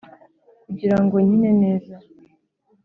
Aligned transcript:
kugirango 0.65 1.15
nkine 1.25 1.51
neza. 1.61 1.95